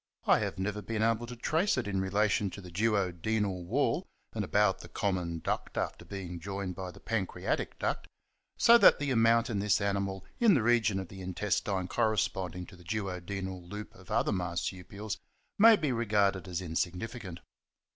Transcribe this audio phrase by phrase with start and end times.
[0.25, 4.07] I have never been able to trace it in relation to the duo denal wall
[4.33, 8.07] and about the common duct after being joined by the pancreatic duct,
[8.57, 12.75] so that the amount in this animal in the region of the intestine corresponding to
[12.75, 15.19] the duo denal loop of other Marsupials
[15.59, 17.37] may be regarded as insig nificant.